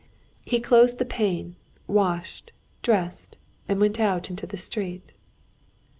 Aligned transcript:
He 0.43 0.59
closed 0.59 0.97
the 0.97 1.05
pane, 1.05 1.57
washed, 1.85 2.51
dressed, 2.81 3.37
and 3.69 3.79
went 3.79 3.99
out 3.99 4.31
into 4.31 4.47
the 4.47 4.57
street. 4.57 5.11